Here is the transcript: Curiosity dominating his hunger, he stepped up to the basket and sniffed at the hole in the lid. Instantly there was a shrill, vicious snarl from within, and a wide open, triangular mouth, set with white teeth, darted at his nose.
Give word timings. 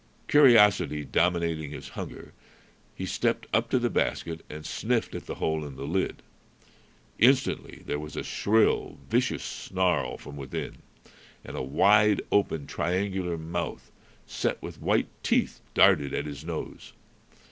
Curiosity 0.27 1.05
dominating 1.05 1.69
his 1.69 1.89
hunger, 1.89 2.33
he 2.95 3.05
stepped 3.05 3.45
up 3.53 3.69
to 3.69 3.77
the 3.77 3.91
basket 3.91 4.43
and 4.49 4.65
sniffed 4.65 5.13
at 5.13 5.27
the 5.27 5.35
hole 5.35 5.63
in 5.63 5.75
the 5.75 5.85
lid. 5.85 6.23
Instantly 7.19 7.83
there 7.85 7.99
was 7.99 8.15
a 8.15 8.23
shrill, 8.23 8.97
vicious 9.07 9.43
snarl 9.43 10.17
from 10.17 10.37
within, 10.37 10.77
and 11.45 11.55
a 11.55 11.61
wide 11.61 12.19
open, 12.31 12.65
triangular 12.65 13.37
mouth, 13.37 13.91
set 14.25 14.59
with 14.59 14.81
white 14.81 15.09
teeth, 15.21 15.61
darted 15.75 16.15
at 16.15 16.25
his 16.25 16.43
nose. 16.43 16.93